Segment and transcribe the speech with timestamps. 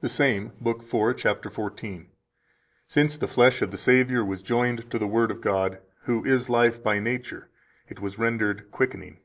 [0.00, 0.82] The same, lib.
[0.82, 1.80] 4, cap 14 (p.
[2.08, 2.08] 201):
[2.88, 6.50] "Since the flesh of the Savior was joined to the Word of God, who is
[6.50, 7.48] Life by nature,
[7.88, 9.18] it was rendered quickening."